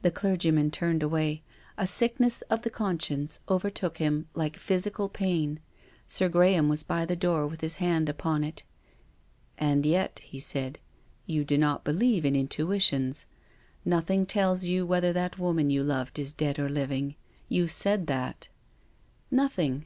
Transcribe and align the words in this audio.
The 0.00 0.10
clergyman 0.10 0.70
turned 0.70 1.02
away. 1.02 1.42
A 1.76 1.86
sickness 1.86 2.40
of 2.48 2.62
the 2.62 2.70
conscience 2.70 3.40
overtook 3.46 3.98
him 3.98 4.26
like 4.32 4.56
physical 4.56 5.10
pain. 5.10 5.60
Sir 6.08 6.30
Graham 6.30 6.70
was 6.70 6.82
by 6.82 7.04
the 7.04 7.14
door 7.14 7.46
with 7.46 7.60
his 7.60 7.76
hand 7.76 8.08
upon 8.08 8.42
it." 8.42 8.62
And 9.68 9.84
yet," 9.84 10.20
he 10.20 10.40
said," 10.40 10.78
you 11.26 11.44
do 11.44 11.58
not 11.58 11.84
believe 11.84 12.24
in 12.24 12.34
in 12.34 12.44
62 12.44 12.62
TONGUES 12.64 12.64
OF 12.64 12.70
CONSCIENCE. 12.92 13.16
tuitions. 13.18 13.26
Nothing 13.84 14.24
tells 14.24 14.64
you 14.64 14.86
whether 14.86 15.12
that 15.12 15.38
woman 15.38 15.68
you 15.68 15.84
loved 15.84 16.18
is 16.18 16.32
dead 16.32 16.58
or 16.58 16.70
living. 16.70 17.14
You 17.50 17.66
said 17.66 18.06
that."" 18.06 18.48
Nothing." 19.30 19.84